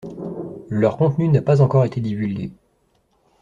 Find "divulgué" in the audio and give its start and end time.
2.01-2.49